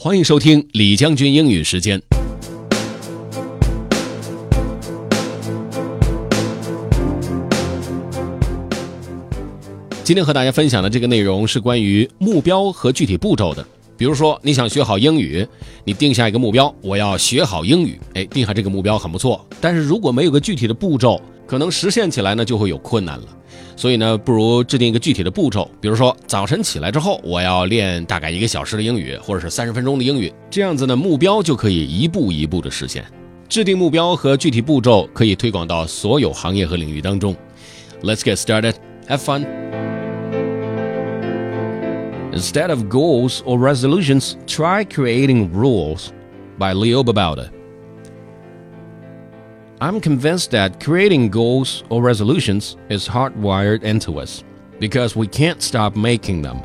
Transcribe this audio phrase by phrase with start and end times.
[0.00, 2.00] 欢迎收听李将军英语时间。
[10.04, 13.66] 今天和大家分享的这个内容是关于目标和具体步骤的。
[13.96, 15.44] 比如说，你想学好英语，
[15.82, 17.98] 你定下一个目标，我要学好英语。
[18.14, 23.24] 哎，定下这个目标很不错，但是如果没有个具体的步骤，可能实现起来呢就会有困难了。
[23.74, 25.70] 所以呢，不如制定一个具体的步骤。
[25.80, 33.04] 比如说，早晨起来之后，我要练大概一个小时的英语，或者是三十分钟的英语，这样子呢，目标就可以一步一步的实现。
[33.48, 37.34] 制定目标和具体步骤可以推广到所有行业和领域当中。
[38.02, 38.74] Let's get started.
[39.08, 39.46] Have fun.
[42.32, 46.08] Instead of goals or resolutions, try creating rules
[46.58, 47.48] by Leo Babauta.
[49.80, 54.42] I'm convinced that creating goals or resolutions is hardwired into us
[54.80, 56.64] because we can't stop making them.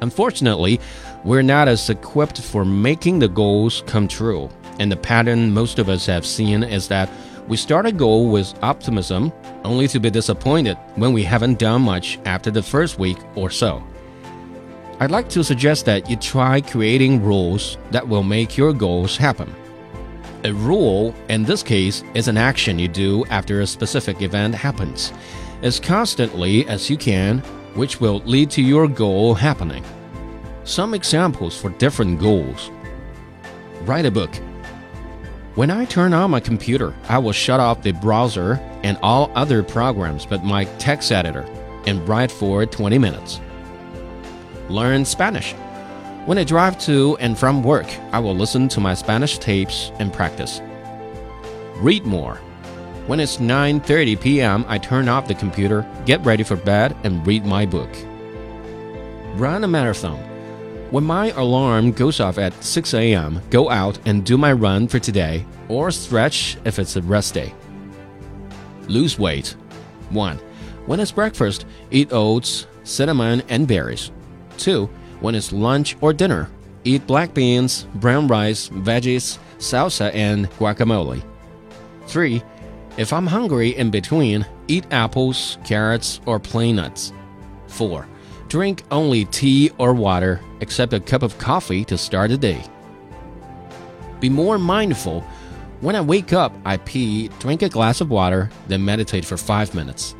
[0.00, 0.80] Unfortunately,
[1.22, 4.50] we're not as equipped for making the goals come true,
[4.80, 7.08] and the pattern most of us have seen is that
[7.46, 9.32] we start a goal with optimism
[9.62, 13.80] only to be disappointed when we haven't done much after the first week or so.
[14.98, 19.54] I'd like to suggest that you try creating rules that will make your goals happen.
[20.44, 25.12] A rule, in this case, is an action you do after a specific event happens,
[25.62, 27.40] as constantly as you can,
[27.74, 29.84] which will lead to your goal happening.
[30.64, 32.70] Some examples for different goals
[33.82, 34.34] Write a book.
[35.54, 39.62] When I turn on my computer, I will shut off the browser and all other
[39.62, 41.42] programs but my text editor
[41.86, 43.40] and write for 20 minutes
[44.68, 45.54] learn Spanish.
[46.30, 50.12] When I drive to and from work, I will listen to my Spanish tapes and
[50.12, 50.62] practice.
[51.78, 52.36] Read more.
[53.08, 57.44] When it's 9:30 p.m., I turn off the computer, get ready for bed and read
[57.44, 57.90] my book.
[59.34, 60.20] Run a marathon.
[60.92, 65.00] When my alarm goes off at 6 a.m., go out and do my run for
[65.00, 67.52] today or stretch if it's a rest day.
[68.86, 69.56] Lose weight.
[70.10, 70.36] 1.
[70.86, 74.12] When it's breakfast, eat oats, cinnamon, and berries.
[74.58, 74.88] 2.
[75.20, 76.48] When it's lunch or dinner,
[76.84, 81.22] eat black beans, brown rice, veggies, salsa, and guacamole.
[82.06, 82.42] 3.
[82.96, 87.12] If I'm hungry in between, eat apples, carrots, or plain nuts.
[87.68, 88.06] 4.
[88.48, 92.62] Drink only tea or water, except a cup of coffee to start the day.
[94.20, 95.20] Be more mindful.
[95.82, 99.74] When I wake up, I pee, drink a glass of water, then meditate for 5
[99.74, 100.14] minutes.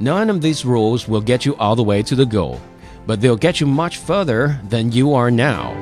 [0.00, 2.60] None of these rules will get you all the way to the goal
[3.06, 5.72] but they'll get you much further than you are now.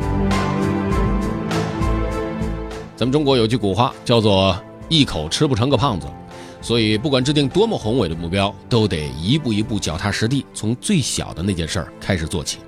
[2.97, 4.58] 咱们中国有句古话叫做
[4.88, 6.06] “一口吃不成个胖子”，
[6.60, 12.58] 所以不管制定多么宏伟的目标，都得一步一步脚踏实地，从最小的那件事儿开始做起。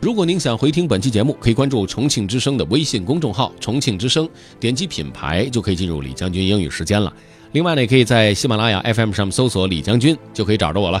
[0.00, 4.28] 如果您想回听本期节目，可以关注重庆之声的微信公众号“重庆之声”，
[4.60, 7.12] 点击品牌就可以进入李将军英语时间了。
[7.52, 11.00] 另外呢，也可以在喜马拉雅 FM 上搜索“李将军”，就可以找着我了。